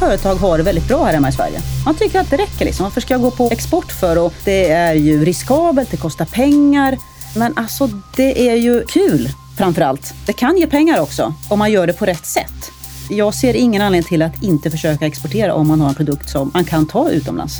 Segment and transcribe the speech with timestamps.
[0.00, 1.60] företag har det väldigt bra här hemma i Sverige.
[1.84, 2.64] Man tycker att det räcker.
[2.64, 2.84] Liksom.
[2.84, 4.18] Varför ska jag gå på export för?
[4.18, 6.96] Och det är ju riskabelt, det kostar pengar.
[7.36, 9.28] Men alltså, det är ju kul
[9.58, 10.14] framför allt.
[10.26, 12.70] Det kan ge pengar också om man gör det på rätt sätt.
[13.10, 16.50] Jag ser ingen anledning till att inte försöka exportera om man har en produkt som
[16.54, 17.58] man kan ta utomlands.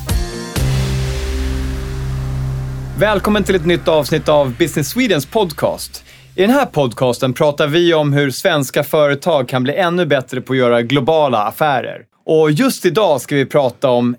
[2.98, 6.04] Välkommen till ett nytt avsnitt av Business Swedens podcast.
[6.34, 10.52] I den här podcasten pratar vi om hur svenska företag kan bli ännu bättre på
[10.52, 12.09] att göra globala affärer.
[12.32, 14.16] Och just idag ska vi prata om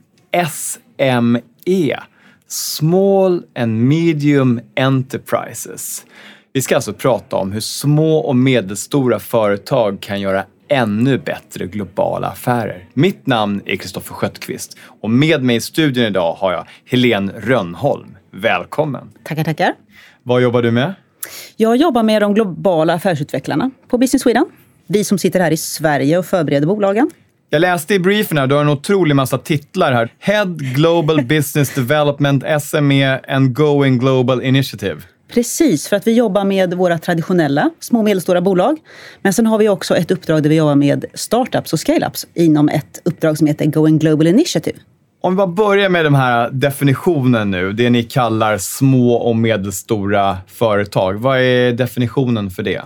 [0.52, 2.00] SME,
[2.48, 6.06] Small and Medium Enterprises.
[6.54, 12.28] Vi ska alltså prata om hur små och medelstora företag kan göra ännu bättre globala
[12.28, 12.86] affärer.
[12.94, 18.18] Mitt namn är Kristoffer Sköttqvist och med mig i studion idag har jag Helene Rönnholm.
[18.32, 19.10] Välkommen!
[19.24, 19.74] Tackar, tackar.
[20.24, 20.94] Vad jobbar du med?
[21.56, 24.46] Jag jobbar med de globala affärsutvecklarna på Business Sweden.
[24.88, 27.12] Vi som sitter här i Sverige och förbereder bolagen.
[27.54, 30.14] Jag läste i briefen här, du har en otrolig massa titlar här.
[30.20, 35.02] Head Global Business Development SME and Going Global Initiative.
[35.34, 38.78] Precis, för att vi jobbar med våra traditionella små och medelstora bolag.
[39.22, 42.70] Men sen har vi också ett uppdrag där vi jobbar med startups och scaleups inom
[42.70, 44.78] ett uppdrag som heter Going Global Initiative.
[45.24, 50.38] Om vi bara börjar med den här definitionen nu, det ni kallar små och medelstora
[50.48, 51.14] företag.
[51.14, 52.82] Vad är definitionen för det?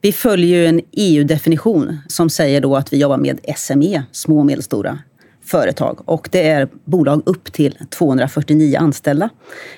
[0.00, 4.46] Vi följer ju en EU-definition som säger då att vi jobbar med SME, små och
[4.46, 4.98] medelstora
[5.44, 5.98] företag.
[6.04, 9.30] Och det är bolag upp till 249 anställda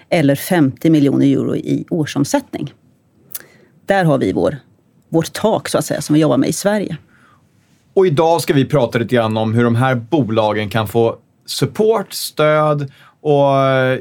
[0.09, 2.73] eller 50 miljoner euro i årsomsättning.
[3.87, 4.57] Där har vi vår,
[5.09, 6.97] vårt tak så att säga som vi jobbar med i Sverige.
[7.95, 12.13] Och idag ska vi prata lite grann om hur de här bolagen kan få support,
[12.13, 13.55] stöd och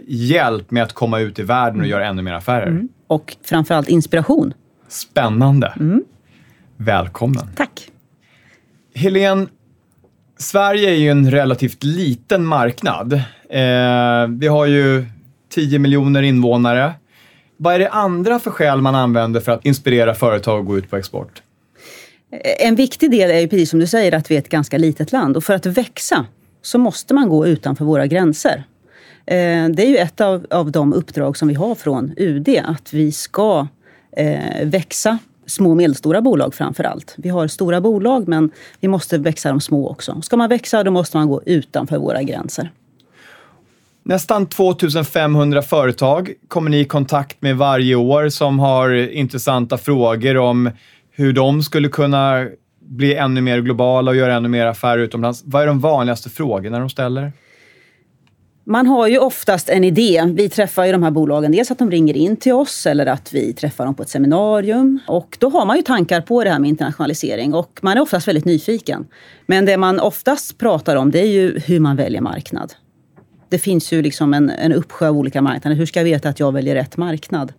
[0.08, 2.68] hjälp med att komma ut i världen och göra ännu mer affärer.
[2.68, 2.90] Mm.
[3.08, 4.54] Och framförallt inspiration.
[4.88, 5.74] Spännande.
[5.80, 6.04] Mm.
[6.78, 7.48] Välkommen.
[7.56, 7.92] Tack.
[8.96, 9.48] Helene,
[10.38, 13.14] Sverige är ju en relativt liten marknad.
[13.50, 15.06] Eh, vi har ju
[15.50, 16.94] 10 miljoner invånare.
[17.58, 20.90] Vad är det andra för skäl man använder för att inspirera företag att gå ut
[20.90, 21.42] på export?
[22.60, 25.12] En viktig del är ju precis som du säger att vi är ett ganska litet
[25.12, 26.26] land och för att växa
[26.62, 28.64] så måste man gå utanför våra gränser.
[29.26, 32.94] Eh, det är ju ett av, av de uppdrag som vi har från UD, att
[32.94, 33.68] vi ska
[34.18, 37.14] eh, växa små och medelstora bolag framför allt.
[37.18, 40.22] Vi har stora bolag, men vi måste växa de små också.
[40.22, 42.72] Ska man växa, då måste man gå utanför våra gränser.
[44.04, 50.70] Nästan 2500 företag kommer ni i kontakt med varje år som har intressanta frågor om
[51.12, 52.48] hur de skulle kunna
[52.92, 55.44] bli ännu mer globala och göra ännu mer affärer utomlands.
[55.46, 57.32] Vad är de vanligaste frågorna de ställer?
[58.64, 60.24] Man har ju oftast en idé.
[60.36, 63.34] Vi träffar ju de här bolagen, dels att de ringer in till oss eller att
[63.34, 65.00] vi träffar dem på ett seminarium.
[65.08, 68.28] Och då har man ju tankar på det här med internationalisering och man är oftast
[68.28, 69.08] väldigt nyfiken.
[69.46, 72.74] Men det man oftast pratar om det är ju hur man väljer marknad.
[73.52, 75.76] Det finns ju liksom en, en uppsjö av olika marknader.
[75.76, 77.54] Hur ska jag veta att jag väljer rätt marknad?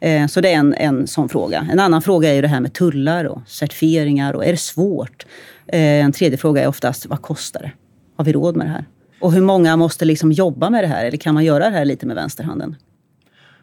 [0.00, 1.66] Eh, så det är en, en sån fråga.
[1.72, 4.32] En annan fråga är ju det här med tullar och certifieringar.
[4.32, 5.26] Och är det svårt?
[5.66, 7.72] Eh, en tredje fråga är oftast, vad kostar det?
[8.16, 8.84] Har vi råd med det här?
[9.20, 11.04] Och hur många måste liksom jobba med det här?
[11.04, 12.76] Eller kan man göra det här lite med vänsterhanden?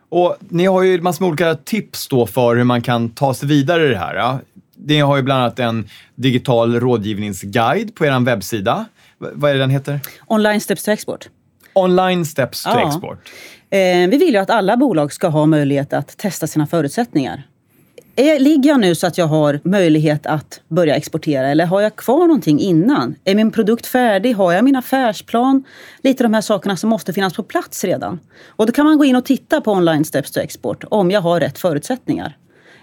[0.09, 3.49] Och ni har ju massor med olika tips då för hur man kan ta sig
[3.49, 4.15] vidare i det här.
[4.15, 4.39] Ja?
[4.75, 8.85] Ni har ju bland annat en digital rådgivningsguide på er webbsida.
[9.17, 9.99] Vad är det den heter?
[10.27, 11.29] Online Steps to Export.
[11.79, 12.87] Online Steps to ja.
[12.87, 13.29] Export.
[13.69, 17.43] Eh, vi vill ju att alla bolag ska ha möjlighet att testa sina förutsättningar.
[18.15, 21.95] Är, ligger jag nu så att jag har möjlighet att börja exportera eller har jag
[21.95, 23.15] kvar någonting innan?
[23.23, 24.33] Är min produkt färdig?
[24.33, 25.63] Har jag min affärsplan?
[26.03, 28.19] Lite de här sakerna som måste finnas på plats redan.
[28.47, 31.21] Och då kan man gå in och titta på online steps to export om jag
[31.21, 32.37] har rätt förutsättningar.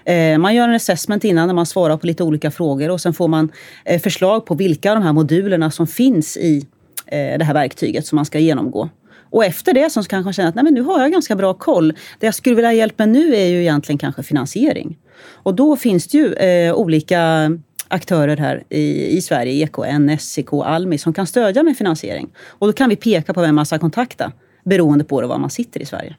[0.05, 3.15] Eh, man gör en assessment innan när man svarar på lite olika frågor och sen
[3.15, 3.53] får man
[3.85, 6.63] eh, förslag på vilka av de här modulerna som finns i eh,
[7.07, 8.89] Eh, det här verktyget som man ska genomgå.
[9.31, 11.55] Och efter det så kanske man känner att Nej, men nu har jag ganska bra
[11.55, 11.93] koll.
[12.19, 14.99] Det jag skulle vilja ha hjälp med nu är ju egentligen kanske finansiering.
[15.33, 17.51] Och då finns det ju eh, olika
[17.89, 22.29] aktörer här i, i Sverige, EKN, SEK, Almi, som kan stödja med finansiering.
[22.49, 24.33] Och då kan vi peka på vem man ska kontakta
[24.65, 26.17] beroende på var man sitter i Sverige.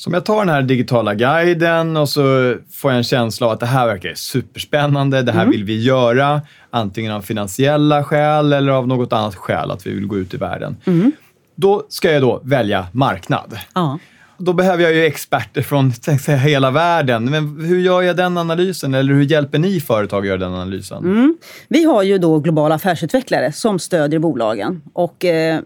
[0.00, 3.52] Så om jag tar den här digitala guiden och så får jag en känsla av
[3.52, 5.50] att det här verkar superspännande, det här mm.
[5.50, 10.06] vill vi göra, antingen av finansiella skäl eller av något annat skäl, att vi vill
[10.06, 10.76] gå ut i världen.
[10.84, 11.12] Mm.
[11.54, 13.58] Då ska jag då välja marknad.
[13.74, 13.98] Ja.
[14.38, 17.24] Då behöver jag ju experter från säga, hela världen.
[17.24, 18.94] Men hur gör jag den analysen?
[18.94, 21.04] Eller hur hjälper ni företag att göra den analysen?
[21.04, 21.36] Mm.
[21.68, 24.82] Vi har ju då globala affärsutvecklare som stödjer bolagen.
[24.92, 25.60] Och, eh,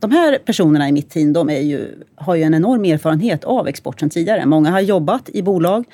[0.00, 3.68] de här personerna i mitt team de är ju, har ju en enorm erfarenhet av
[3.68, 4.46] export sedan tidigare.
[4.46, 5.84] Många har jobbat i bolag,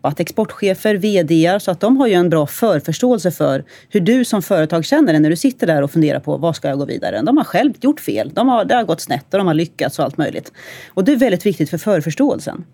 [0.00, 4.42] varit exportchefer, VD, så att de har ju en bra förförståelse för hur du som
[4.42, 7.22] företag känner dig när du sitter där och funderar på vad ska jag gå vidare.
[7.22, 9.98] De har själv gjort fel, de har, det har gått snett och de har lyckats
[9.98, 10.52] och allt möjligt.
[10.88, 12.64] Och det är väldigt viktigt för förförståelsen.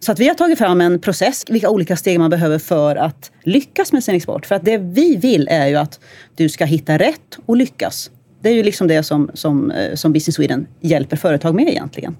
[0.00, 3.30] Så att vi har tagit fram en process, vilka olika steg man behöver för att
[3.42, 4.46] lyckas med sin export.
[4.46, 6.00] För att det vi vill är ju att
[6.36, 8.10] du ska hitta rätt och lyckas.
[8.40, 12.16] Det är ju liksom det som, som, eh, som Business Sweden hjälper företag med egentligen.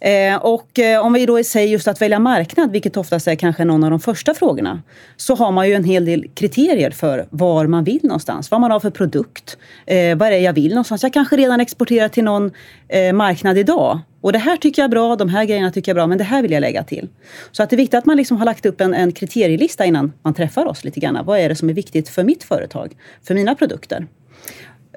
[0.00, 3.64] Eh, och eh, om vi då säger just att välja marknad, vilket oftast är kanske
[3.64, 4.82] någon av de första frågorna,
[5.16, 8.50] så har man ju en hel del kriterier för var man vill någonstans.
[8.50, 9.58] Vad man har för produkt.
[9.86, 11.02] Vad är det jag vill någonstans?
[11.02, 12.50] Jag kanske redan exporterar till någon
[13.14, 14.00] marknad idag.
[14.20, 16.18] Och det här tycker jag är bra, de här grejerna tycker jag är bra, men
[16.18, 17.08] det här vill jag lägga till.
[17.52, 20.12] Så att det är viktigt att man liksom har lagt upp en, en kriterielista innan
[20.22, 21.24] man träffar oss lite grann.
[21.24, 24.06] Vad är det som är viktigt för mitt företag, för mina produkter?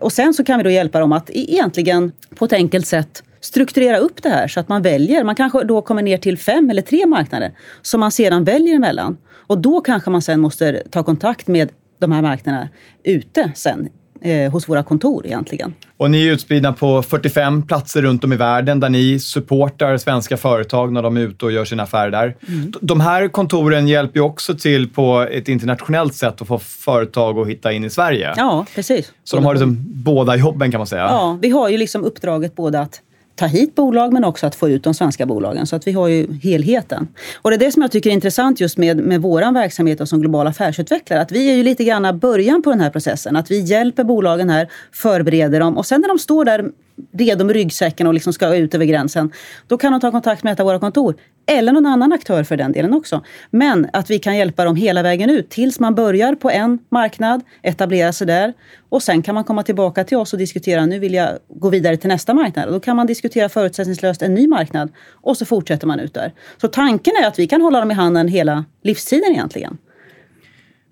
[0.02, 3.24] Och sen så kan vi då hjälpa dem att e- egentligen på ett enkelt sätt
[3.42, 5.24] strukturera upp det här så att man väljer.
[5.24, 7.52] Man kanske då kommer ner till fem eller tre marknader
[7.82, 9.18] som man sedan väljer emellan.
[9.32, 11.70] Och då kanske man sen måste ta kontakt med
[12.00, 12.70] de här marknaderna
[13.04, 13.90] ute sen
[14.22, 15.74] eh, hos våra kontor egentligen.
[15.98, 20.38] Och ni är utspridda på 45 platser runt om i världen där ni supportar svenska
[20.38, 22.36] företag när de är ute och gör sina affärer där.
[22.48, 22.74] Mm.
[22.82, 27.48] De här kontoren hjälper ju också till på ett internationellt sätt att få företag att
[27.48, 28.34] hitta in i Sverige.
[28.38, 29.14] Ja, precis.
[29.24, 31.02] Så de har liksom båda jobben kan man säga.
[31.02, 33.02] Ja, vi har ju liksom uppdraget både att
[33.36, 35.68] ta hit bolag men också att få ut de svenska bolagen.
[35.68, 37.08] Så att vi har ju helheten.
[37.42, 40.10] Och det är det som jag tycker är intressant just med, med vår verksamhet och
[40.10, 41.22] som global affärsutvecklare.
[41.22, 43.36] Att vi är ju lite grann början på den här processen.
[43.36, 46.72] Att vi hjälper bolagen här, förbereder dem och sen när de står där
[47.12, 49.32] redo med ryggsäcken och liksom ska ut över gränsen.
[49.68, 51.16] Då kan de ta kontakt med ett av våra kontor.
[51.46, 53.24] Eller någon annan aktör för den delen också.
[53.50, 57.42] Men att vi kan hjälpa dem hela vägen ut tills man börjar på en marknad,
[57.62, 58.54] etablera sig där.
[58.90, 61.98] Och sen kan man komma tillbaka till oss och diskutera, nu vill jag gå vidare
[61.98, 62.66] till nästa marknad.
[62.66, 64.92] Och då kan man diskutera förutsättningslöst en ny marknad.
[65.12, 66.34] Och så fortsätter man ut där.
[66.62, 69.78] Så tanken är att vi kan hålla dem i handen hela livstiden egentligen.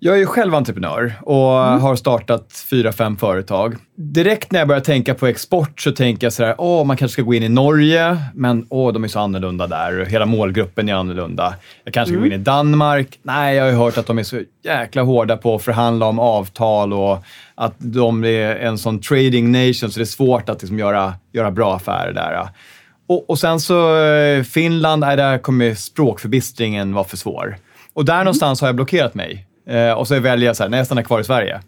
[0.02, 1.80] Jag är ju själv entreprenör och mm.
[1.80, 3.76] har startat fyra, fem företag.
[3.96, 7.22] Direkt när jag börjar tänka på export så tänker jag sådär, åh, man kanske ska
[7.22, 10.04] gå in i Norge, men åh, de är så annorlunda där.
[10.04, 11.54] Hela målgruppen är annorlunda.
[11.84, 12.28] Jag kanske ska mm.
[12.28, 13.18] gå in i Danmark.
[13.22, 16.18] Nej, jag har ju hört att de är så jäkla hårda på att förhandla om
[16.18, 17.24] avtal och
[17.54, 21.50] att de är en sån trading nation, så det är svårt att liksom göra, göra
[21.50, 22.48] bra affärer där.
[23.08, 27.56] Och, och sen så eh, Finland, nej, där kommer språkförbistringen vara för svår.
[27.92, 28.24] Och där mm.
[28.24, 29.46] någonstans har jag blockerat mig.
[29.66, 31.60] Eh, och så väljer jag så här, nej jag stannar kvar i Sverige.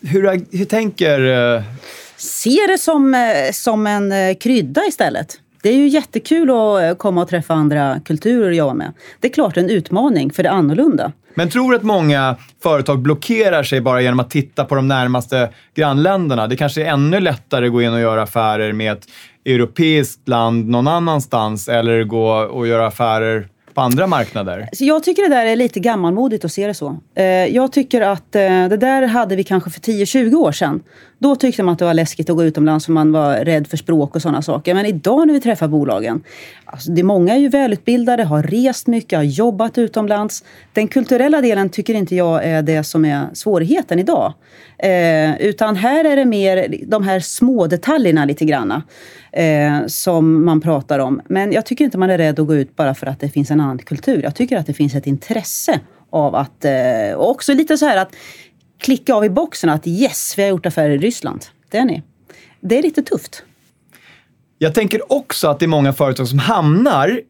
[0.00, 1.20] Hur, hur tänker...
[1.56, 1.62] Eh...
[2.16, 5.40] Se det som, eh, som en krydda istället.
[5.62, 8.92] Det är ju jättekul att komma och träffa andra kulturer och jobba med.
[9.20, 11.12] Det är klart en utmaning, för det är annorlunda.
[11.34, 15.48] Men tror du att många företag blockerar sig bara genom att titta på de närmaste
[15.74, 16.46] grannländerna?
[16.46, 19.04] Det kanske är ännu lättare att gå in och göra affärer med ett
[19.44, 24.68] europeiskt land någon annanstans eller gå och göra affärer på andra marknader?
[24.72, 26.96] Så jag tycker det där är lite gammalmodigt att se det så.
[27.14, 30.82] Eh, jag tycker att eh, det där hade vi kanske för 10-20 år sedan.
[31.18, 33.76] Då tyckte man att det var läskigt att gå utomlands för man var rädd för
[33.76, 34.74] språk och sådana saker.
[34.74, 36.22] Men idag när vi träffar bolagen,
[36.64, 40.44] alltså det, många är ju välutbildade, har rest mycket, har jobbat utomlands.
[40.72, 44.34] Den kulturella delen tycker inte jag är det som är svårigheten idag.
[44.78, 48.82] Eh, utan här är det mer de här små detaljerna lite granna
[49.32, 51.20] eh, som man pratar om.
[51.28, 53.50] Men jag tycker inte man är rädd att gå ut bara för att det finns
[53.50, 54.20] en annan kultur.
[54.22, 57.96] Jag tycker att det finns ett intresse av att, eh, och också lite så här
[57.96, 58.14] att
[58.80, 61.44] klicka av i boxen att yes, vi har gjort affärer i Ryssland.
[61.70, 62.02] Det är ni.
[62.60, 63.42] Det är lite tufft.
[64.58, 67.20] Jag tänker också att det är många företag som hamnar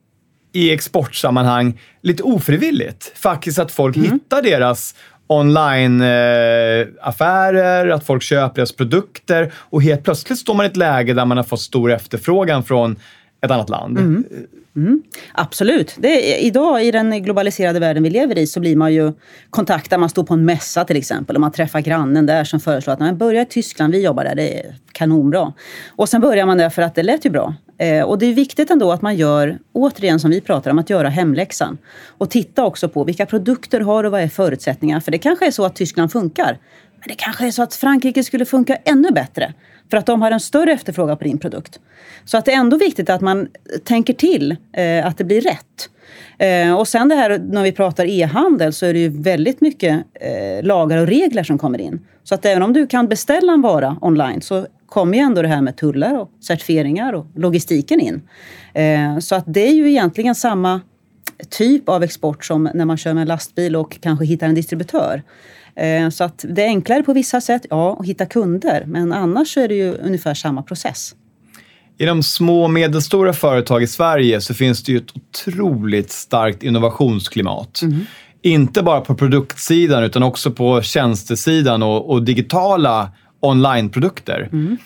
[0.53, 3.13] i exportsammanhang lite ofrivilligt.
[3.15, 4.13] Faktiskt att folk mm.
[4.13, 4.95] hittar deras
[5.27, 11.25] online-affärer, att folk köper deras produkter och helt plötsligt står man i ett läge där
[11.25, 12.97] man har fått stor efterfrågan från
[13.41, 13.99] ett annat land.
[13.99, 14.25] Mm.
[14.77, 15.03] Mm,
[15.33, 15.95] absolut.
[15.99, 19.13] Det är, idag i den globaliserade världen vi lever i så blir man ju
[19.51, 19.99] kontaktad.
[19.99, 23.01] Man står på en mässa till exempel och man träffar grannen där som föreslår att
[23.01, 25.53] man börjar i Tyskland, vi jobbar där, det är kanonbra.
[25.89, 27.55] Och sen börjar man där för att det lät ju bra.
[27.79, 30.91] Eh, och det är viktigt ändå att man gör, återigen som vi pratar om, att
[30.91, 31.79] göra hemläxan.
[32.19, 35.01] Och titta också på vilka produkter har och vad är förutsättningarna.
[35.01, 36.59] För det kanske är så att Tyskland funkar.
[37.01, 39.55] Men det kanske är så att Frankrike skulle funka ännu bättre.
[39.91, 41.81] För att de har en större efterfrågan på din produkt.
[42.25, 43.49] Så att det är ändå viktigt att man
[43.85, 45.91] tänker till eh, att det blir rätt.
[46.39, 50.05] Eh, och sen det här när vi pratar e-handel så är det ju väldigt mycket
[50.15, 52.01] eh, lagar och regler som kommer in.
[52.25, 55.49] Så att även om du kan beställa en vara online så kommer ju ändå det
[55.49, 58.23] här med tullar och certifieringar och logistiken in.
[58.75, 60.81] Eh, så att det är ju egentligen samma
[61.49, 65.23] typ av export som när man kör med en lastbil och kanske hittar en distributör.
[65.79, 68.85] Eh, så att det är enklare på vissa sätt, ja, att hitta kunder.
[68.87, 71.15] Men annars är det ju ungefär samma process.
[71.99, 77.83] Inom små och medelstora företag i Sverige så finns det ju ett otroligt starkt innovationsklimat.
[77.83, 78.01] Mm.
[78.43, 84.49] Inte bara på produktsidan utan också på tjänstesidan och, och digitala onlineprodukter.
[84.53, 84.77] Mm.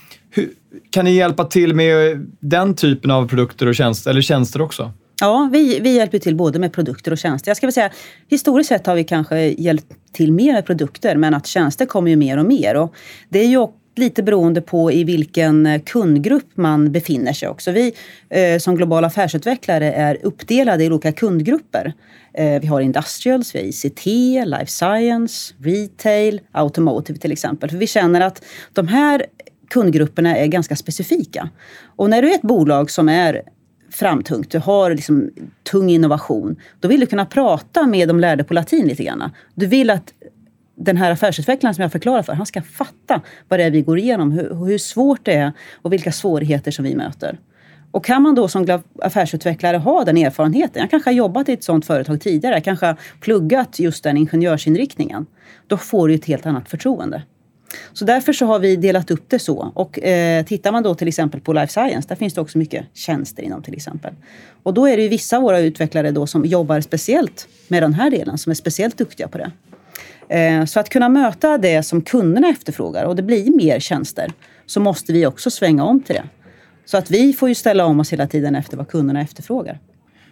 [0.90, 4.92] kan ni hjälpa till med den typen av produkter och tjänster, eller tjänster också?
[5.22, 7.50] Ja, vi, vi hjälper till både med produkter och tjänster.
[7.50, 7.90] Jag ska väl säga,
[8.28, 12.16] historiskt sett har vi kanske hjälpt till mer med produkter, men att tjänster kommer ju
[12.16, 12.76] mer och mer.
[12.76, 12.94] Och
[13.28, 17.70] det är ju lite beroende på i vilken eh, kundgrupp man befinner sig också.
[17.70, 17.94] Vi
[18.30, 21.92] eh, som globala affärsutvecklare är uppdelade i olika kundgrupper.
[22.34, 24.06] Eh, vi har industrials, vi har ICT,
[24.46, 27.70] life science, retail, automotive till exempel.
[27.70, 29.26] För vi känner att de här
[29.70, 31.48] kundgrupperna är ganska specifika.
[31.96, 33.42] Och när du är ett bolag som är
[33.92, 35.30] framtungt, du har liksom
[35.70, 39.30] tung innovation, då vill du kunna prata med de lärde på latin lite grann.
[39.54, 40.12] Du vill att
[40.74, 43.98] den här affärsutvecklaren som jag förklarar för, han ska fatta vad det är vi går
[43.98, 47.38] igenom, hur, hur svårt det är och vilka svårigheter som vi möter.
[47.90, 51.64] Och kan man då som affärsutvecklare ha den erfarenheten, jag kanske har jobbat i ett
[51.64, 55.26] sådant företag tidigare, jag kanske har pluggat just den ingenjörsinriktningen,
[55.66, 57.22] då får du ett helt annat förtroende.
[57.92, 59.72] Så därför så har vi delat upp det så.
[59.74, 62.84] Och eh, tittar man då till exempel på life science, där finns det också mycket
[62.94, 64.14] tjänster inom till exempel.
[64.62, 67.94] Och då är det ju vissa av våra utvecklare då som jobbar speciellt med den
[67.94, 69.50] här delen, som är speciellt duktiga på det.
[70.38, 74.32] Eh, så att kunna möta det som kunderna efterfrågar och det blir mer tjänster,
[74.66, 76.24] så måste vi också svänga om till det.
[76.84, 79.78] Så att vi får ju ställa om oss hela tiden efter vad kunderna efterfrågar.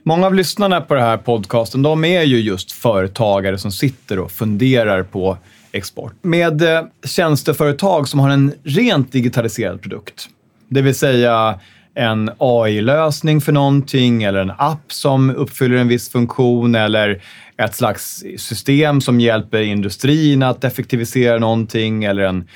[0.02, 4.30] Många av lyssnarna på den här podcasten, de är ju just företagare som sitter och
[4.30, 5.38] funderar på
[5.72, 6.12] export.
[6.22, 10.28] Med eh, tjänsteföretag som har en rent digitaliserad produkt,
[10.68, 11.60] det vill säga
[11.94, 17.22] en AI-lösning för någonting eller en app som uppfyller en viss funktion eller
[17.56, 22.48] ett slags system som hjälper industrin att effektivisera någonting eller en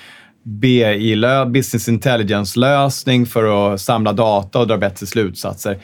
[0.43, 1.17] BI,
[1.47, 5.79] business intelligence-lösning för att samla data och dra bättre slutsatser.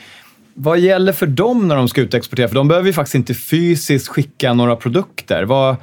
[0.54, 2.49] Vad gäller för dem när de ska ut och exportera?
[2.49, 5.42] För de behöver ju faktiskt inte fysiskt skicka några produkter.
[5.42, 5.76] Vad,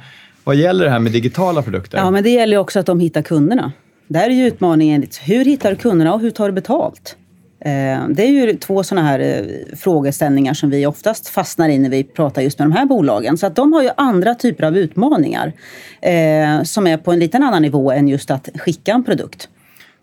[0.48, 1.98] vad gäller det här med digitala produkter?
[1.98, 3.72] Ja, men det gäller också att de hittar kunderna.
[4.06, 7.16] Där är ju utmaningen, hur hittar du kunderna och hur tar du betalt?
[7.60, 11.90] Eh, det är ju två sådana här eh, frågeställningar som vi oftast fastnar i när
[11.90, 13.38] vi pratar just med de här bolagen.
[13.38, 15.52] Så att de har ju andra typer av utmaningar
[16.00, 19.48] eh, som är på en liten annan nivå än just att skicka en produkt.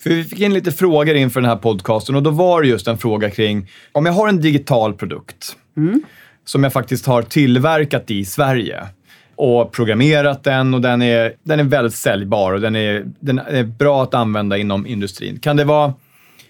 [0.03, 2.87] För vi fick in lite frågor inför den här podcasten och då var det just
[2.87, 6.03] en fråga kring om jag har en digital produkt mm.
[6.45, 8.87] som jag faktiskt har tillverkat i Sverige
[9.35, 13.63] och programmerat den och den är, den är väldigt säljbar och den är, den är
[13.63, 15.39] bra att använda inom industrin.
[15.39, 15.93] Kan det vara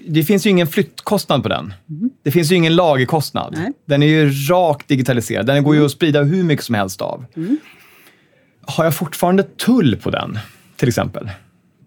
[0.07, 1.73] det finns ju ingen flyttkostnad på den.
[1.89, 2.09] Mm.
[2.23, 3.53] Det finns ju ingen lagerkostnad.
[3.57, 3.71] Nej.
[3.85, 5.45] Den är ju rakt digitaliserad.
[5.45, 7.25] Den går ju att sprida hur mycket som helst av.
[7.35, 7.57] Mm.
[8.61, 10.39] Har jag fortfarande tull på den,
[10.75, 11.29] till exempel?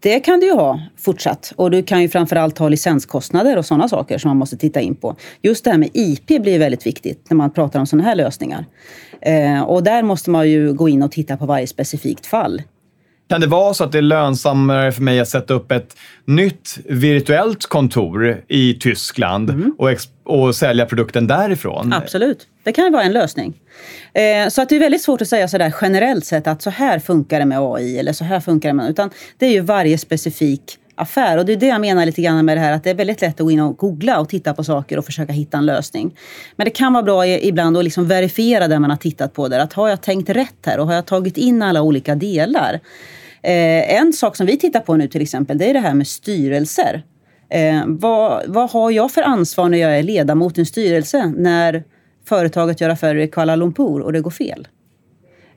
[0.00, 1.52] Det kan du ju ha fortsatt.
[1.56, 4.94] Och du kan ju framförallt ha licenskostnader och sådana saker som man måste titta in
[4.94, 5.16] på.
[5.42, 8.66] Just det här med IP blir väldigt viktigt när man pratar om sådana här lösningar.
[9.20, 12.62] Eh, och där måste man ju gå in och titta på varje specifikt fall.
[13.28, 16.78] Kan det vara så att det är lönsammare för mig att sätta upp ett nytt
[16.84, 19.74] virtuellt kontor i Tyskland mm.
[19.78, 19.90] och,
[20.24, 21.92] och sälja produkten därifrån?
[21.92, 23.54] Absolut, det kan vara en lösning.
[24.12, 26.98] Eh, så att det är väldigt svårt att säga sådär generellt sett att så här
[26.98, 28.90] funkar det med AI eller så här funkar det med...
[28.90, 31.38] Utan det är ju varje specifik affär.
[31.38, 33.20] Och det är det jag menar lite grann med det här att det är väldigt
[33.20, 36.16] lätt att gå in och googla och titta på saker och försöka hitta en lösning.
[36.56, 39.58] Men det kan vara bra ibland att liksom verifiera det man har tittat på där.
[39.58, 42.80] Att har jag tänkt rätt här och har jag tagit in alla olika delar?
[43.42, 46.06] Eh, en sak som vi tittar på nu till exempel, det är det här med
[46.06, 47.02] styrelser.
[47.50, 51.84] Eh, vad, vad har jag för ansvar när jag är ledamot i en styrelse när
[52.24, 54.68] företaget gör affärer i Kuala Lumpur och det går fel?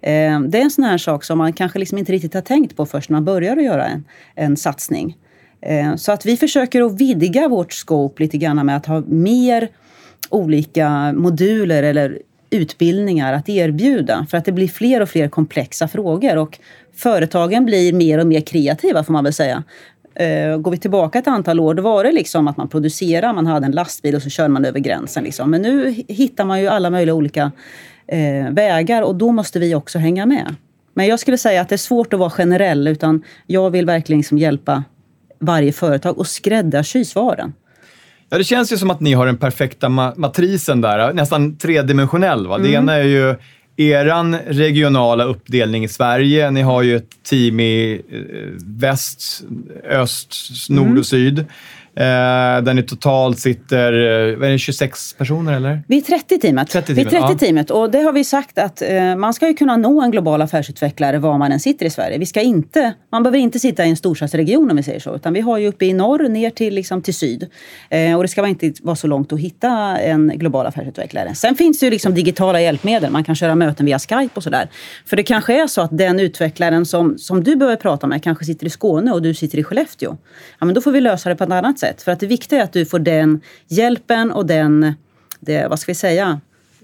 [0.01, 2.77] Eh, det är en sån här sak som man kanske liksom inte riktigt har tänkt
[2.77, 4.03] på först när man börjar att göra en,
[4.35, 5.17] en satsning.
[5.61, 9.69] Eh, så att vi försöker att vidga vårt scope lite grann med att ha mer
[10.29, 16.37] olika moduler eller utbildningar att erbjuda för att det blir fler och fler komplexa frågor
[16.37, 16.59] och
[16.95, 19.63] företagen blir mer och mer kreativa får man väl säga.
[20.15, 23.47] Eh, går vi tillbaka ett antal år, då var det liksom att man producerade, man
[23.47, 25.23] hade en lastbil och så körde man över gränsen.
[25.23, 25.51] Liksom.
[25.51, 27.51] Men nu hittar man ju alla möjliga olika
[28.07, 30.55] eh, vägar och då måste vi också hänga med.
[30.93, 34.19] Men jag skulle säga att det är svårt att vara generell, utan jag vill verkligen
[34.19, 34.83] liksom hjälpa
[35.39, 37.53] varje företag och skräddarsy svaren.
[38.31, 42.47] Ja, det känns ju som att ni har den perfekta ma matrisen där, nästan tredimensionell.
[42.47, 42.55] Va?
[42.55, 42.67] Mm.
[42.67, 43.35] Det ena är ju
[43.77, 46.51] eran regionala uppdelning i Sverige.
[46.51, 48.19] Ni har ju ett team i eh,
[48.65, 49.43] väst,
[49.89, 50.33] öst,
[50.69, 51.03] nord och mm.
[51.03, 51.45] syd.
[51.95, 55.83] Eh, där ni totalt sitter, eh, vad är det, 26 personer eller?
[55.87, 56.69] Vi är 30 teamet.
[56.69, 57.37] 30 vi är 30 teamet, ja.
[57.37, 60.41] teamet och det har vi sagt att eh, man ska ju kunna nå en global
[60.41, 62.17] affärsutvecklare var man än sitter i Sverige.
[62.17, 65.33] Vi ska inte, man behöver inte sitta i en storstadsregion om vi säger så, utan
[65.33, 67.49] vi har ju uppe i norr ner till, liksom, till syd.
[67.89, 71.35] Eh, och det ska inte vara så långt att hitta en global affärsutvecklare.
[71.35, 74.69] Sen finns det ju liksom digitala hjälpmedel, man kan köra möten via Skype och sådär.
[75.05, 78.45] För det kanske är så att den utvecklaren som, som du behöver prata med kanske
[78.45, 80.17] sitter i Skåne och du sitter i Skellefteå.
[80.59, 82.01] Ja, men då får vi lösa det på ett annat sätt.
[82.01, 84.93] För att det viktiga är att du får den hjälpen och den,
[85.39, 86.39] det, vad ska vi säga,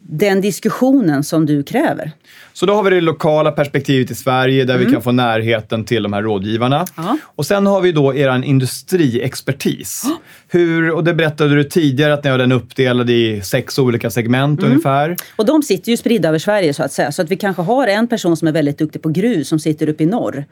[0.10, 2.12] den diskussionen som du kräver.
[2.54, 6.04] Så då har vi det lokala perspektivet i Sverige där vi kan få närheten till
[6.04, 6.76] de här rådgivarna.
[6.76, 6.88] Mm.
[6.96, 7.18] Ja.
[7.24, 10.06] Och sen har vi då er industriexpertis.
[10.50, 14.60] Hur, och det berättade du tidigare att ni har den uppdelad i sex olika segment
[14.60, 14.72] Mm.
[14.72, 15.16] ungefär.
[15.36, 17.12] Och de sitter ju spridda över Sverige så att säga.
[17.12, 19.90] Så att vi kanske har en person som är väldigt duktig på gruv som sitter
[19.90, 20.46] uppe i norr.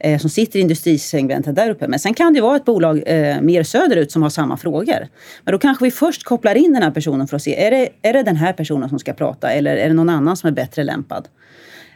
[0.00, 1.88] Eh, som sitter i industrisegmentet där uppe.
[1.88, 5.06] Men sen kan det vara ett bolag eh, mer söderut som har samma frågor.
[5.44, 7.88] Men då kanske vi först kopplar in den här personen för att se, är det,
[8.02, 10.52] är det den här personen som ska prata eller är det någon annan som är
[10.52, 11.28] bättre lämpad?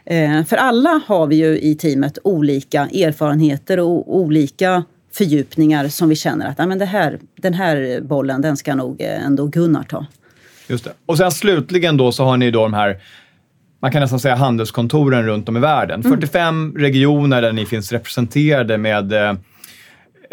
[0.05, 6.15] Eh, för alla har vi ju i teamet olika erfarenheter och olika fördjupningar som vi
[6.15, 9.83] känner att ja, men det här, den här bollen den ska nog eh, ändå Gunnar
[9.83, 10.05] ta.
[10.67, 10.91] Just det.
[11.05, 12.97] Och sen slutligen då så har ni då de här
[13.81, 15.99] man kan nästan säga handelskontoren runt om i världen.
[16.01, 16.11] Mm.
[16.11, 19.33] 45 regioner där ni finns representerade med eh,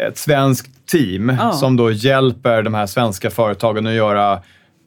[0.07, 1.51] ett svenskt team Ja.
[1.51, 4.39] som då hjälper de här svenska företagen att göra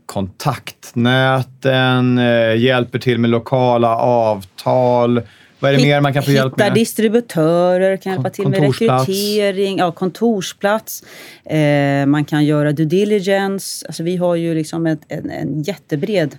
[0.06, 5.22] kontaktnäten, eh, hjälper till med lokala avtal.
[5.64, 6.74] Vad är det mer man kan få hjälp Hitta med?
[6.74, 11.02] distributörer, kan hjälpa till med rekrytering, ja, kontorsplats.
[11.44, 13.86] Eh, man kan göra due diligence.
[13.86, 16.36] Alltså vi har ju liksom ett, en, en jättebred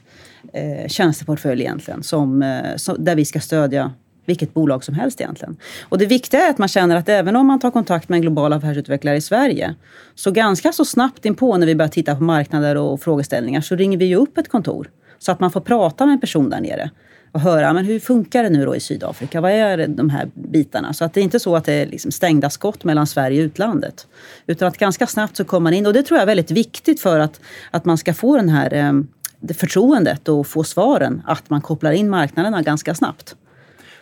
[0.53, 3.91] eh, tjänsteportfölj egentligen som, eh, som, där vi ska stödja
[4.25, 5.57] vilket bolag som helst egentligen.
[5.83, 8.21] Och det viktiga är att man känner att även om man tar kontakt med en
[8.21, 9.75] global affärsutvecklare i Sverige
[10.15, 13.97] så ganska så snabbt inpå när vi börjar titta på marknader och frågeställningar så ringer
[13.97, 14.89] vi ju upp ett kontor
[15.19, 16.89] så att man får prata med en person där nere
[17.35, 19.41] och höra men hur funkar det nu då i Sydafrika.
[19.41, 20.93] Vad är de här bitarna?
[20.93, 23.45] Så att det är inte så att det är liksom stängda skott mellan Sverige och
[23.45, 24.07] utlandet.
[24.47, 27.01] Utan att ganska snabbt så kommer man in och det tror jag är väldigt viktigt
[27.01, 28.93] för att, att man ska få den här eh,
[29.39, 33.35] det förtroendet och få svaren att man kopplar in marknaderna ganska snabbt.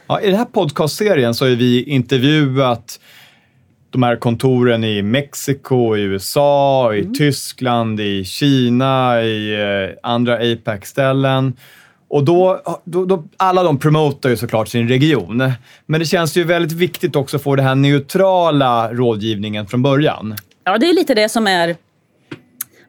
[0.07, 2.99] Ja, I den här podcastserien så har vi intervjuat
[3.89, 7.13] de här kontoren i Mexiko, i USA, i Mm.
[7.13, 11.53] Tyskland, i Kina, i eh, andra APAC-ställen.
[12.13, 15.51] Och då, då, då, alla de promotar ju såklart sin region.
[15.85, 20.35] Men det känns ju väldigt viktigt också att få den här neutrala rådgivningen från början.
[20.63, 21.75] Ja, det är lite det som är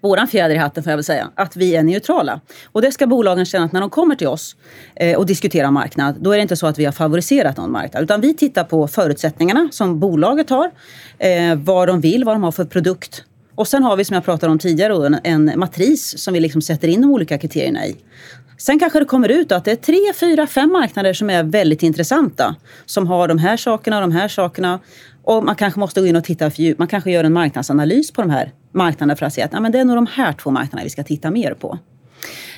[0.03, 2.41] våran fjäder i hatten får jag väl säga, att vi är neutrala.
[2.73, 4.57] Och det ska bolagen känna att när de kommer till oss
[4.97, 8.03] eh, och diskuterar marknad, då är det inte så att vi har favoriserat någon marknad,
[8.03, 10.71] utan vi tittar på förutsättningarna som bolaget har,
[11.19, 13.25] eh, vad de vill, vad de har för produkt.
[13.55, 16.63] Och sen har vi, som jag pratade om tidigare, en, en matris som vi liksom
[16.63, 17.97] sätter in de olika kriterierna i.
[18.57, 21.83] Sen kanske det kommer ut att det är tre, fyra, fem marknader som är väldigt
[21.83, 22.57] intressanta.
[22.87, 24.81] Som har de här sakerna och de här sakerna.
[25.23, 26.79] Och man kanske måste gå in och titta för djup.
[26.79, 29.73] Man kanske gör en marknadsanalys på de här marknaderna för att se att ja, men
[29.73, 31.79] det är nog de här två marknaderna vi ska titta mer på.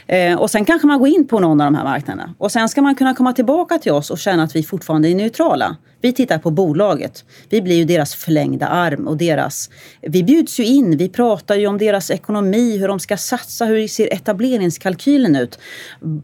[0.07, 2.35] Eh, och sen kanske man går in på någon av de här marknaderna.
[2.39, 5.15] Och sen ska man kunna komma tillbaka till oss och känna att vi fortfarande är
[5.15, 5.77] neutrala.
[6.01, 7.25] Vi tittar på bolaget.
[7.49, 9.71] Vi blir ju deras förlängda arm och deras...
[10.01, 10.97] Vi bjuds ju in.
[10.97, 15.59] Vi pratar ju om deras ekonomi, hur de ska satsa, hur ser etableringskalkylen ut?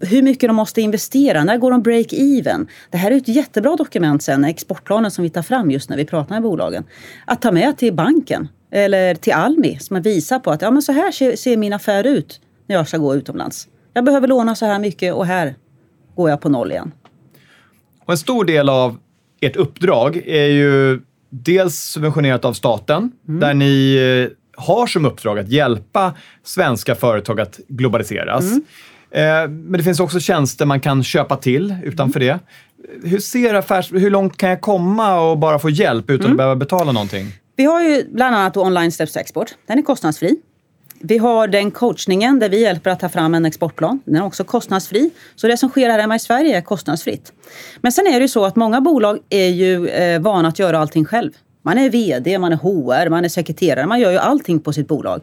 [0.01, 2.67] Hur mycket de måste investera, när går de break-even?
[2.91, 6.05] Det här är ett jättebra dokument sen, exportplanen som vi tar fram just när vi
[6.05, 6.85] pratar med bolagen.
[7.25, 10.93] Att ta med till banken eller till Almi som visar på att ja, men så
[10.93, 13.69] här ser, ser min affär ut när jag ska gå utomlands.
[13.95, 15.55] Jag behöver låna så här mycket och här
[16.17, 16.93] går jag på noll igen.
[18.05, 18.99] Och en stor del av
[19.41, 23.95] ert uppdrag är ju dels subventionerat av staten, där ni
[24.29, 28.53] eh, har som uppdrag att hjälpa svenska företag att globaliseras.
[29.11, 32.39] Eh, Men det finns också tjänster man kan köpa till utanför det.
[33.05, 33.93] Hur ser affärs...
[33.93, 37.27] Hur långt kan jag komma och bara få hjälp utan att behöva betala någonting?
[37.57, 39.55] Vi har ju bland annat online Steps Export.
[39.67, 40.37] Den är kostnadsfri.
[41.05, 44.01] Vi har den coachningen där vi hjälper att ta fram en exportplan.
[44.05, 45.11] Den är också kostnadsfri.
[45.37, 47.33] Så det som sker här hemma i Sverige är kostnadsfritt.
[47.81, 50.79] Men sen är det ju så att många bolag är ju eh, vana att göra
[50.79, 51.31] allting själv.
[51.65, 54.89] Man är VD, man är HR, man är sekreterare, man gör ju allting på sitt
[54.89, 55.21] bolag.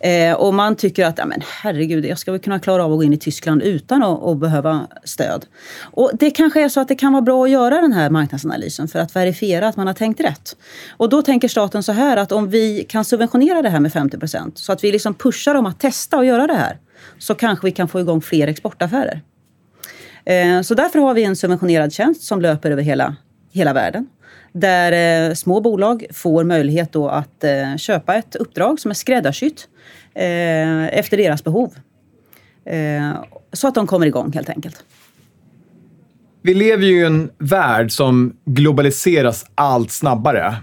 [0.00, 2.98] Eh, och man tycker att, ja men herregud, jag ska väl kunna klara av att
[2.98, 5.46] gå in i Tyskland utan att, att behöva stöd.
[5.80, 8.88] Och det kanske är så att det kan vara bra att göra den här marknadsanalysen
[8.88, 10.56] för att verifiera att man har tänkt rätt.
[10.96, 14.18] Och då tänker staten så här att om vi kan subventionera det här med 50
[14.18, 16.78] procent så att vi liksom pushar dem att testa och göra det här
[17.18, 19.22] så kanske vi kan få igång fler exportaffärer.
[20.24, 23.16] Eh, Så därför har vi en subventionerad tjänst som löper över hela
[23.54, 24.06] hela världen.
[24.52, 29.68] Där eh, små bolag får möjlighet då att eh, köpa ett uppdrag som är skräddarsytt
[30.14, 31.74] Eh, efter deras behov.
[32.66, 33.12] Eh,
[33.52, 34.84] så att de kommer igång helt enkelt.
[36.42, 40.56] Vi lever ju i en värld som globaliseras allt snabbare.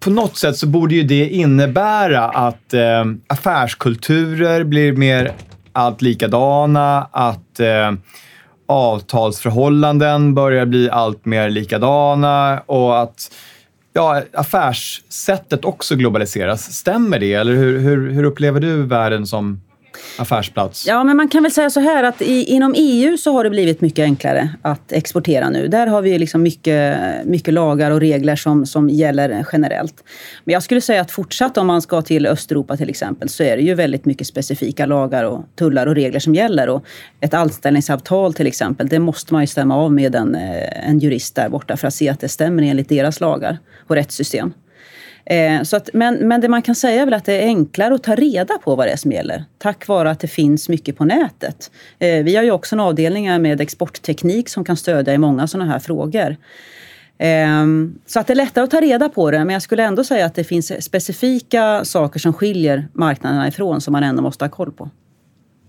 [0.00, 5.32] På något sätt så borde ju det innebära att eh, affärskulturer blir mer
[5.72, 7.92] allt likadana, att eh,
[8.66, 13.32] avtalsförhållanden börjar bli allt mer likadana och att
[13.94, 16.72] ja, affärssättet också globaliseras.
[16.72, 19.60] Stämmer det eller hur, hur, hur upplever du världen som
[20.18, 20.86] affärsplats?
[20.86, 23.50] Ja, men man kan väl säga så här att i, inom EU så har det
[23.50, 25.68] blivit mycket enklare att exportera nu.
[25.68, 30.04] Där har vi liksom mycket, mycket lagar och regler som, som gäller generellt.
[30.44, 33.56] Men jag skulle säga att fortsatt om man ska till Östeuropa till exempel så är
[33.56, 36.68] det ju väldigt mycket specifika lagar och tullar och regler som gäller.
[36.68, 36.84] Och
[37.20, 41.34] ett anställningsavtal till exempel, det måste man ju stämma av med en, eh, en jurist
[41.34, 44.52] där borta för att se att det stämmer enligt deras lagar och rättssystem.
[45.26, 47.94] Eh, så att, men, men det man kan säga är väl att det är enklare
[47.94, 49.44] att ta reda på vad det är som gäller.
[49.58, 51.70] Tack vare att det finns mycket på nätet.
[51.98, 55.72] Eh, vi har ju också en avdelning med exportteknik som kan stödja i många sådana
[55.72, 56.36] här frågor.
[57.18, 60.04] Ehm, så att det är lättare att ta reda på det, men jag skulle ändå
[60.04, 64.50] säga att det finns specifika saker som skiljer marknaderna ifrån som man ändå måste ha
[64.50, 64.90] koll på.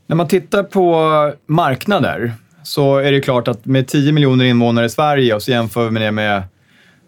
[0.07, 4.89] När man tittar på marknader så är det klart att med 10 miljoner invånare i
[4.89, 6.43] Sverige och så jämför vi det med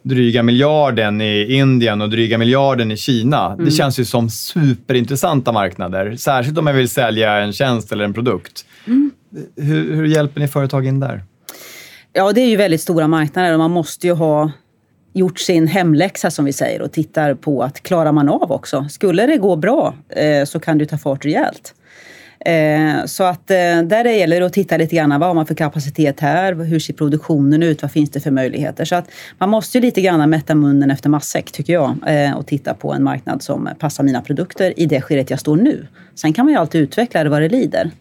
[0.08, 3.54] dryga miljarden i Indien och dryga miljarden i Kina.
[3.54, 3.66] Mm.
[3.66, 6.16] Det känns ju som superintressanta marknader.
[6.16, 8.66] Särskilt om man vill sälja en tjänst eller en produkt.
[8.88, 9.12] Mm.
[9.56, 11.24] Hur, hur hjälper ni företag in där?
[12.14, 14.52] Ja, det är ju väldigt stora marknader och man måste ju ha
[15.14, 18.88] gjort sin hemläxa som vi säger och tittar på att klarar man av också.
[18.90, 21.74] Skulle det gå bra eh, så kan du ta fart rejält.
[22.48, 25.56] Eh, så att eh, där det gäller att titta lite grann, vad har man för
[25.56, 26.54] kapacitet här?
[26.54, 27.82] Hur ser produktionen ut?
[27.82, 28.86] Vad finns det för möjligheter?
[28.86, 32.48] Så att man måste ju lite grann mätta munnen efter matsäck, tycker jag, eh, och
[32.48, 35.88] titta på en marknad som passar mina produkter i det skedet jag står nu.
[36.16, 37.92] Sen kan man ju alltid utveckla det vad det lider.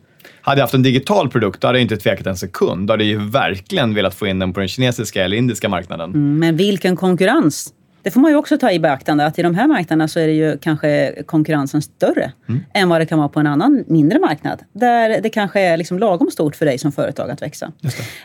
[0.41, 2.89] Hade jag haft en digital produkt, då hade jag inte tvekat en sekund.
[2.89, 6.11] Då hade jag ju verkligen velat få in den på den kinesiska eller indiska marknaden.
[6.11, 7.73] Mm, men vilken konkurrens!
[8.07, 10.27] Det får man ju också ta i beaktande att i de här marknaderna så är
[10.27, 12.61] det ju kanske konkurrensen större mm.
[12.75, 14.62] än vad det kan vara på en annan mindre marknad.
[14.73, 17.73] Där det kanske är liksom lagom stort för dig som företag att växa.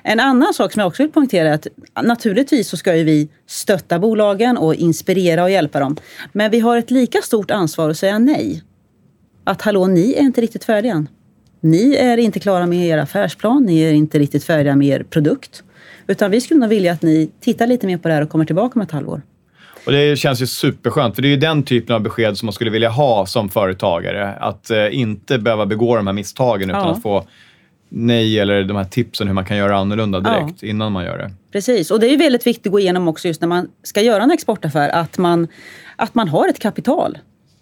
[0.04, 1.67] En annan sak som jag också vill poängtera är att
[2.04, 5.98] naturligtvis så ska ju vi stötta bolagen och inspirera och hjälpa dem.
[6.32, 8.63] Men vi har ett lika stort ansvar att säga nej.
[9.44, 11.08] Att hallå, ni är inte riktigt färdiga än.
[11.62, 15.63] Ni är inte klara med er affärsplan, ni är inte riktigt färdiga med er produkt.
[16.08, 18.46] Utan vi skulle nog vilja att ni tittar lite mer på det här och kommer
[18.46, 19.22] tillbaka om ett halvår.
[19.86, 22.54] Och det känns ju superskönt, för det är ju den typen av besked som man
[22.54, 24.34] skulle vilja ha som företagare.
[24.34, 26.91] Att eh, inte behöva begå de här misstagen, utan ja.
[26.91, 27.28] att få
[27.89, 30.67] nej eller de här tipsen hur man kan göra annorlunda direkt ja.
[30.67, 31.32] innan man gör det.
[31.52, 34.02] Precis, och det är ju väldigt viktigt att gå igenom också just när man ska
[34.02, 35.48] göra en exportaffär, att man,
[35.96, 37.17] att man har ett kapital.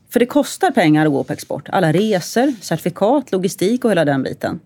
[0.10, 1.70] För det kostar pengar att gå på export.
[1.70, 4.60] Alla resor, certifikat, logistik och hela den biten.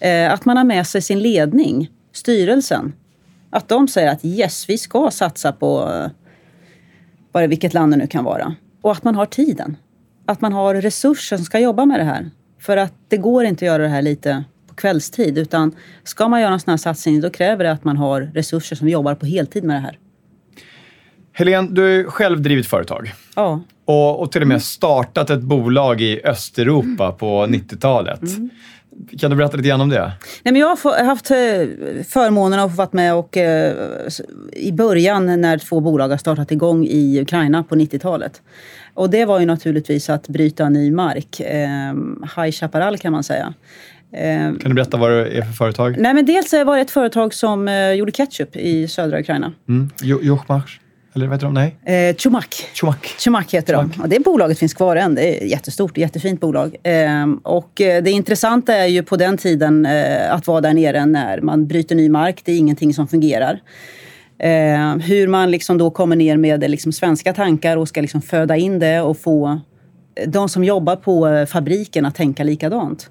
[0.00, 2.92] Eh, att man har med sig sin ledning, styrelsen.
[3.50, 5.90] Att de säger att yes, vi ska satsa på
[7.32, 8.54] bara vilket land det nu kan vara.
[8.82, 9.76] Och att man har tiden.
[10.26, 12.30] Att man har resurser som ska jobba med det här.
[12.60, 15.38] För att det går inte att göra det här lite på kvällstid.
[15.38, 18.76] Utan ska man göra en sån här satsning då kräver det att man har resurser
[18.76, 19.98] som jobbar på heltid med det här.
[21.32, 23.12] Helene, du har själv drivit företag.
[23.36, 23.60] Ja.
[23.84, 27.16] Och, och till och med startat ett bolag i Östeuropa mm.
[27.16, 28.22] på 90-talet.
[28.22, 28.50] Mm.
[29.18, 30.12] Kan du berätta lite grann om det?
[30.42, 31.36] Nej, men jag har haft eh,
[32.04, 33.74] förmånen att få vara med och, eh,
[34.52, 38.42] i början när två bolag har startat igång i Ukraina på 90-talet.
[38.94, 41.40] Och det var ju naturligtvis att bryta ny mark.
[41.40, 41.94] Eh,
[42.36, 43.54] High Chaparral kan man säga.
[44.12, 45.94] Kan du berätta vad det är för företag?
[45.98, 49.52] Nej, men dels var det ett företag som gjorde ketchup i södra Ukraina.
[49.68, 49.90] Mm.
[50.02, 50.78] Jochmach?
[51.14, 51.54] Eller vad heter de?
[51.54, 52.08] Nej?
[52.08, 52.54] Eh, Chumak.
[52.74, 53.06] Chumak.
[53.18, 53.96] Chumak heter Chumak.
[53.96, 54.02] de.
[54.02, 55.14] Och det bolaget finns kvar än.
[55.14, 56.76] Det är jättestort, jättefint bolag.
[56.82, 61.06] Ehm, eh, och det intressanta är ju på den tiden eh, att vara där nere
[61.06, 62.42] när man bryter ny mark.
[62.44, 63.60] Det är ingenting som fungerar.
[64.38, 68.56] Eh, hur man liksom då kommer ner med liksom svenska tankar och ska liksom föda
[68.56, 69.60] in det och få
[70.26, 73.10] de som jobbar på eh, fabriken att tänka likadant.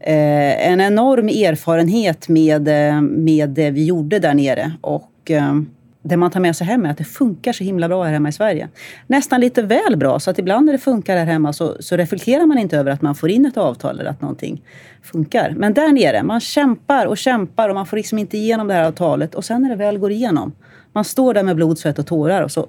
[0.00, 4.72] Eh, en enorm erfarenhet med, eh, med det vi gjorde där nere.
[4.80, 5.70] Och ehm,
[6.08, 8.28] det man tar med sig hem är att det funkar så himla bra här hemma
[8.28, 8.68] i Sverige.
[9.06, 12.46] Nästan lite väl bra, så att ibland när det funkar här hemma så, så reflekterar
[12.46, 14.62] man inte över att man får in ett avtal eller att någonting
[15.02, 15.54] funkar.
[15.56, 18.84] Men där nere, man kämpar och kämpar och man får liksom inte igenom det här
[18.84, 19.34] avtalet.
[19.34, 20.52] Och sen när det väl går igenom,
[20.92, 22.68] man står där med blod, svett och tårar och så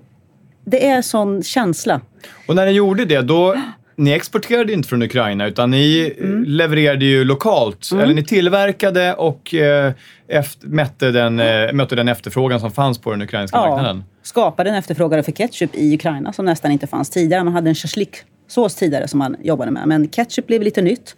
[0.69, 2.01] det är sån känsla.
[2.47, 3.55] Och när ni gjorde det, då
[3.97, 6.43] ni exporterade inte från Ukraina utan ni Mm.
[6.43, 7.89] levererade ju lokalt.
[7.91, 9.93] Eller ni tillverkade och eh,
[10.27, 14.03] efter, mätte den, eh, mötte den efterfrågan som fanns på den ukrainska marknaden.
[14.23, 17.43] skapade en efterfrågan för ketchup i Ukraina som nästan inte fanns tidigare.
[17.43, 19.87] Man hade en shashlik-sås tidigare som man jobbade med.
[19.87, 21.15] Men ketchup blev lite nytt.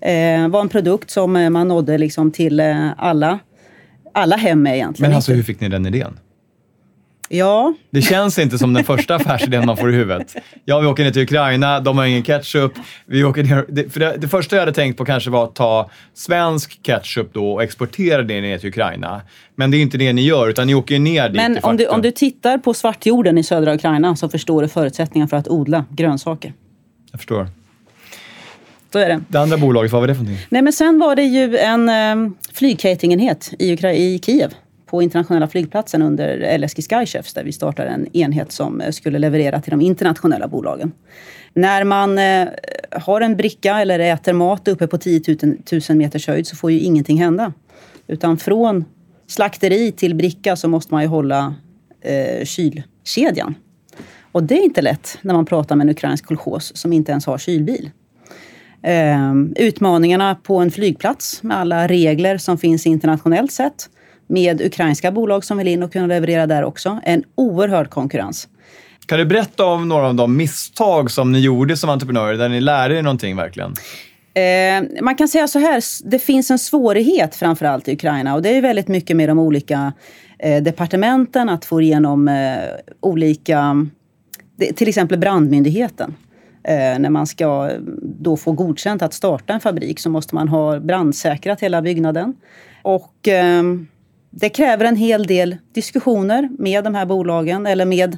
[0.00, 3.38] Eh, var en produkt som eh, man nådde liksom till eh, alla,
[4.14, 5.10] alla hem med egentligen.
[5.10, 6.18] Men alltså hur fick ni den idén?
[7.30, 10.34] Ja, Det känns inte som den första affärsidén man får i huvudet.
[10.64, 12.72] Ja, vi åker ner till Ukraina, de har ingen ketchup.
[13.06, 15.90] Vi åker ner, för det, det första jag hade tänkt på kanske var att ta
[16.14, 19.20] svensk ketchup då och exportera det ner till Ukraina.
[19.54, 21.76] Men det är inte det ni gör, utan ni åker ju ner dit men om
[21.76, 25.48] du, om du tittar på svartjorden i södra Ukraina så förstår du förutsättningarna för att
[25.48, 26.52] odla grönsaker.
[27.12, 27.48] Jag förstår.
[28.92, 29.20] Så är det.
[29.28, 30.46] Det andra bolaget, vad var det för någonting?
[30.50, 34.50] Nej, men sen var det ju en eh, flygcateringsenhet i, Ukra- i Kiev
[34.90, 39.60] på internationella flygplatsen under LSG Skychefs där vi startade en enhet som eh, skulle leverera
[39.60, 40.92] till de internationella bolagen.
[41.54, 42.48] När man eh,
[42.90, 45.22] har en bricka eller äter mat uppe på 10
[45.88, 47.52] 000 meters höjd så får ju ingenting hända.
[48.06, 48.84] Utan från
[49.26, 51.54] slakteri till bricka så måste man ju hålla
[52.00, 53.54] eh, kylkedjan.
[54.32, 57.26] Och det är inte lätt när man pratar med en ukrainsk kolchos som inte ens
[57.26, 57.90] har kylbil.
[58.82, 63.90] Eh, utmaningarna på en flygplats med alla regler som finns internationellt sett
[64.28, 67.00] med ukrainska bolag som vill in och kunna leverera där också.
[67.04, 68.48] En oerhörd konkurrens.
[69.06, 72.60] Kan du berätta om några av de misstag som ni gjorde som entreprenörer, där ni
[72.60, 73.74] lärde er någonting verkligen?
[74.34, 78.56] Eh, man kan säga så här, det finns en svårighet framförallt i Ukraina och det
[78.56, 79.92] är väldigt mycket med de olika
[80.38, 82.58] eh, departementen att få igenom eh,
[83.00, 83.86] olika,
[84.76, 86.14] till exempel brandmyndigheten.
[86.98, 87.70] När man ska
[88.02, 92.34] då få godkänt att starta en fabrik så måste man ha brandsäkrat hela byggnaden.
[92.82, 93.62] Och eh,
[94.40, 98.16] det kräver en hel del diskussioner med de här bolagen eller med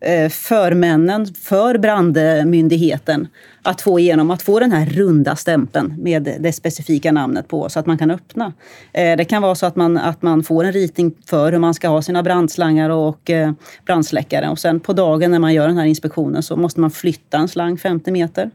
[0.00, 3.28] eh, förmännen för brandmyndigheten
[3.62, 7.80] att få igenom att få den här runda stämpeln med det specifika namnet på så
[7.80, 8.52] att man kan öppna.
[8.92, 11.74] Eh, det kan vara så att man, att man får en ritning för hur man
[11.74, 13.52] ska ha sina brandslangar och eh,
[13.86, 17.38] brandsläckare och sen på dagen när man gör den här inspektionen så måste man flytta
[17.38, 18.50] en slang 50 meter.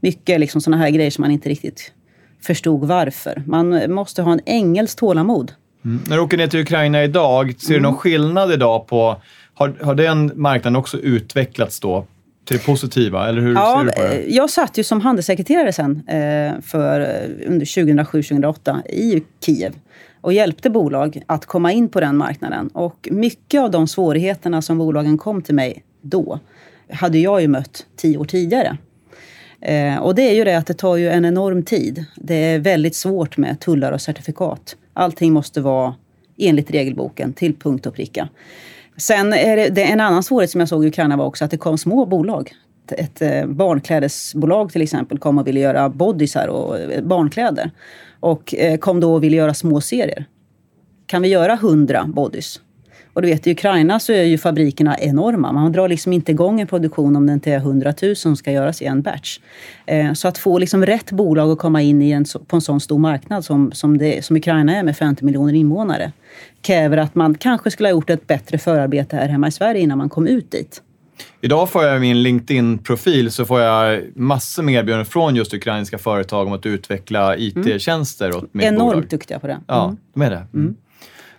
[0.00, 1.92] Mycket liksom sådana här grejer som man inte riktigt
[2.40, 3.42] förstod varför.
[3.46, 5.52] Man måste ha en ängels tålamod.
[5.86, 7.82] När du åker ner till Ukraina idag, ser du Mm.
[7.82, 9.16] någon skillnad idag på...
[9.54, 12.06] Har, har den marknaden också utvecklats då
[12.44, 13.28] till det positiva?
[13.28, 14.08] Eller hur ser Ja, du på det?
[14.08, 19.72] eh, jag satt ju som handelssekreterare sen eh, för, eh, under 2007-2008 i Kiev
[20.20, 22.68] och hjälpte bolag att komma in på den marknaden.
[22.68, 26.38] Och mycket av de svårigheterna som bolagen kom till mig då
[26.92, 28.76] hade jag ju mött tio år tidigare.
[30.00, 32.04] Och det är ju det att det tar ju en enorm tid.
[32.16, 34.76] Det är väldigt svårt med tullar och certifikat.
[34.94, 35.94] Allting måste vara
[36.36, 38.28] enligt regelboken till punkt och pricka.
[38.96, 41.44] Sen är det, det är en annan svårighet som jag såg i Ukraina var också
[41.44, 42.52] att det kom små bolag.
[42.90, 47.70] Ett, ett barnklädesbolag till exempel kom och ville göra bodysar och eh, barnkläder.
[48.20, 50.24] Och eh, kom då och ville göra små serier.
[51.06, 52.60] Kan vi göra hundra bodys?
[53.14, 55.52] Och du vet, i Ukraina så är ju fabrikerna enorma.
[55.52, 58.52] Man drar liksom inte igång en produktion om det inte är 100 000 som ska
[58.52, 59.38] göras i en batch.
[59.86, 62.80] Eh, så att få liksom rätt bolag att komma in i en, på en sån
[62.80, 66.12] stor marknad som, som, det, som Ukraina är med 50 miljoner invånare
[66.62, 69.98] kräver att man kanske skulle ha gjort ett bättre förarbete här hemma i Sverige innan
[69.98, 70.82] man kom ut dit.
[71.40, 75.98] Idag får jag i min LinkedIn-profil så får jag massor med erbjudanden från just ukrainska
[75.98, 78.74] företag om att utveckla IT-tjänster åt mitt Mm.
[78.74, 79.08] Enormt bolag.
[79.08, 79.58] duktiga på det.
[79.66, 79.96] Ja, Mm.
[80.14, 80.42] de är det.
[80.54, 80.74] Mm.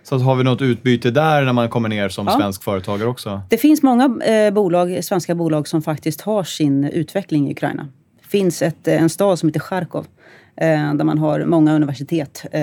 [0.08, 2.36] Så har vi något utbyte där när man kommer ner som Ja.
[2.38, 3.40] svensk företagare också?
[3.50, 7.88] Det finns många eh, bolag, svenska bolag som faktiskt har sin utveckling i Ukraina.
[8.22, 10.06] Det finns ett, eh, en stad som heter Charkov
[10.56, 12.44] eh, där man har många universitet.
[12.52, 12.60] Eh,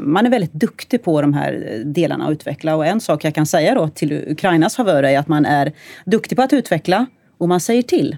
[0.00, 2.76] man är väldigt duktig på de här delarna att utveckla.
[2.76, 5.72] Och en sak jag kan säga då till Ukrainas favör är att man är
[6.04, 7.06] duktig på att utveckla
[7.38, 8.16] och man säger till.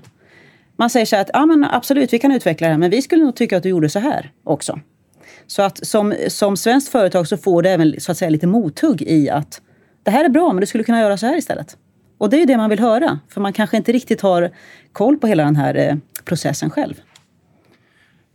[0.77, 3.03] Man säger så här att ja, men absolut, vi kan utveckla det här, men vi
[3.03, 4.81] skulle nog tycka att du gjorde så här också.
[5.51, 9.03] Så att som, som svenskt företag så får det även så att säga, lite mothugg
[9.03, 9.61] i att
[10.03, 11.77] det här är bra, men du skulle kunna göra så här istället.
[12.19, 14.51] Och det är ju det man vill höra, för man kanske inte riktigt har
[14.93, 16.95] koll på hela den här eh, processen själv.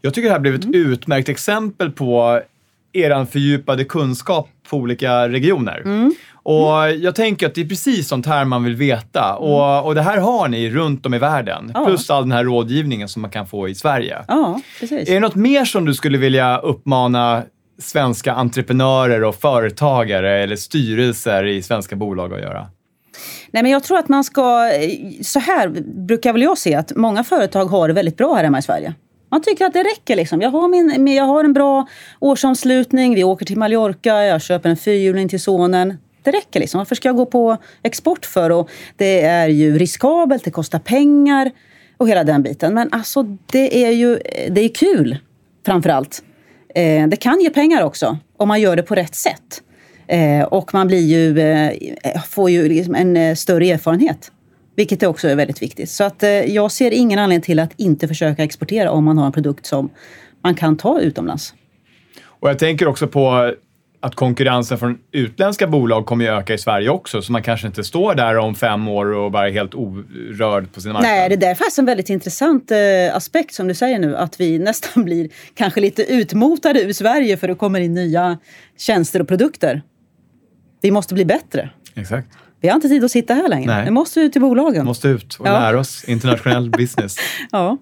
[0.01, 0.91] Jag tycker det här blev ett Mm.
[0.91, 2.41] utmärkt exempel på
[2.93, 5.81] er fördjupade kunskap på olika regioner.
[5.85, 6.13] Mm.
[6.43, 9.35] Och jag tänker att det är precis sånt här man vill veta.
[9.35, 11.59] Och, och det här har ni runt om i världen.
[11.59, 11.71] Mm.
[11.73, 11.85] Ja.
[11.85, 14.17] Plus all den här rådgivningen som man kan få i Sverige.
[14.27, 15.09] Ja, precis.
[15.09, 17.43] Är det något mer som du skulle vilja uppmana
[17.79, 22.67] svenska entreprenörer och företagare eller styrelser i svenska bolag att göra?
[23.51, 24.69] Nej, men jag tror att man ska...
[25.21, 25.69] Så här
[26.07, 28.93] brukar väl jag se att många företag har det väldigt bra här hemma i Sverige.
[29.31, 30.15] Man tycker att det räcker.
[30.15, 30.41] Liksom.
[30.41, 31.87] Jag, har min, jag har en bra
[32.19, 35.97] årsomslutning, vi åker till Mallorca, jag köper en fyrhjuling till sonen.
[36.23, 36.59] Det räcker.
[36.59, 36.77] Liksom.
[36.77, 38.49] Varför ska jag gå på export för?
[38.49, 41.51] Och det är ju riskabelt, det kostar pengar.
[41.97, 42.73] och hela den biten.
[42.73, 45.17] Men alltså det är ju det är kul
[45.65, 46.23] framför allt.
[46.75, 49.61] Eh, det kan ge pengar också om man gör det på rätt sätt.
[50.07, 54.31] Eh, och man blir ju, eh, får ju liksom en eh, större erfarenhet.
[54.75, 55.89] Vilket också är väldigt viktigt.
[55.89, 59.25] Så att, eh, jag ser ingen anledning till att inte försöka exportera om man har
[59.25, 59.89] en produkt som
[60.43, 61.53] man kan ta utomlands.
[62.25, 63.53] Och jag tänker också på
[64.03, 67.83] att konkurrensen från utländska bolag kommer att öka i Sverige också, så man kanske inte
[67.83, 71.11] står där om fem år och bara är helt orörd på sin marknad.
[71.11, 72.77] Nej, det där är faktiskt en väldigt intressant eh,
[73.15, 77.47] aspekt som du säger nu, att vi nästan blir kanske lite utmotade ur Sverige för
[77.47, 78.37] det kommer in nya
[78.77, 79.81] tjänster och produkter.
[80.81, 81.69] Vi måste bli bättre.
[81.95, 82.27] Exakt.
[82.61, 83.75] Vi har inte tid att sitta här längre.
[83.75, 83.85] Nej.
[83.85, 84.85] Vi måste ut till bolagen.
[84.85, 85.51] Måste ut och Ja.
[85.59, 87.15] lära oss internationell business.
[87.51, 87.77] Ja.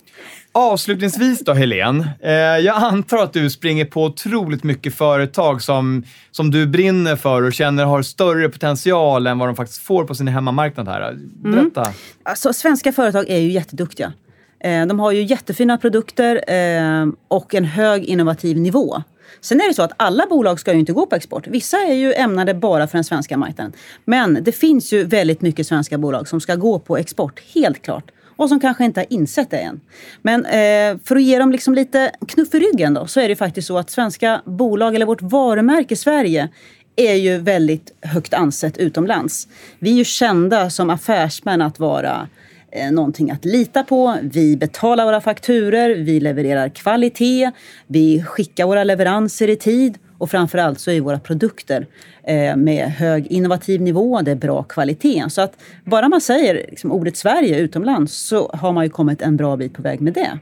[0.53, 2.09] Avslutningsvis då, Helene.
[2.19, 7.43] Eh, jag antar att du springer på otroligt mycket företag som, som du brinner för
[7.43, 11.17] och känner har större potential än vad de faktiskt får på sin hemmamarknad här.
[11.19, 11.93] Berätta.
[12.23, 14.13] Alltså, svenska företag är ju jätteduktiga.
[14.59, 19.03] Eh, De har ju jättefina produkter eh, och en hög innovativ nivå.
[19.41, 21.47] Sen är det så att alla bolag ska ju inte gå på export.
[21.47, 23.73] Vissa är ju ämnade bara för den svenska marknaden.
[24.05, 28.11] Men det finns ju väldigt mycket svenska bolag som ska gå på export, helt klart.
[28.41, 29.81] Och som kanske inte har insett det än.
[30.21, 33.35] Men eh, för att ge dem liksom lite knuff i ryggen då, så är det
[33.35, 36.49] faktiskt så att svenska bolag, eller vårt varumärke Sverige,
[36.95, 39.47] är ju väldigt högt ansett utomlands.
[39.79, 42.27] Vi är ju kända som affärsmän att vara
[42.71, 44.17] eh, någonting att lita på.
[44.21, 47.51] Vi betalar våra fakturer, vi levererar kvalitet,
[47.87, 51.87] vi skickar våra leveranser i tid och framförallt så är våra produkter
[52.23, 55.23] eh, med hög innovativ nivå, det är bra kvalitet.
[55.29, 55.53] Så att
[55.83, 59.73] bara man säger liksom, ordet Sverige utomlands så har man ju kommit en bra bit
[59.73, 60.39] på väg med det.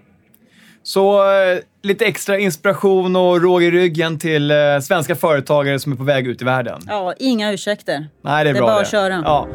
[0.84, 5.96] Så eh, lite extra inspiration och råg i ryggen till eh, svenska företagare som är
[5.96, 6.82] på väg ut i världen.
[6.88, 8.08] Ja, inga ursäkter.
[8.22, 8.82] Nej, det är Det är bra bara det.
[8.82, 9.22] att köra.
[9.26, 9.48] Ja.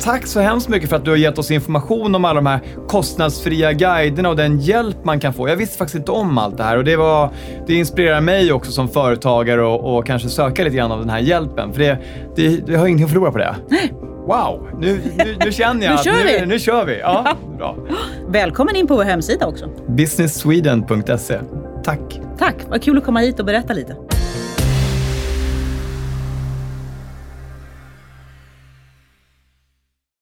[0.00, 2.60] Tack så hemskt mycket för att du har gett oss information om alla de här
[2.88, 5.48] kostnadsfria guiderna och den hjälp man kan få.
[5.48, 7.30] Jag visste faktiskt inte om allt det här och det, var,
[7.66, 11.18] det inspirerar mig också som företagare och, och kanske söka lite grann av den här
[11.18, 11.72] hjälpen.
[11.72, 11.98] För det,
[12.36, 13.54] det, jag har ingenting att förlora på det.
[14.26, 16.46] Wow, nu, nu, nu känner jag Nu kör nu, vi.
[16.46, 16.98] nu kör vi.
[16.98, 17.76] Ja, bra.
[18.28, 19.66] Välkommen in på vår hemsida också.
[19.88, 21.38] Businesssweden.se.
[21.84, 22.20] Tack.
[22.38, 23.96] Tack, vad kul att komma hit och berätta lite.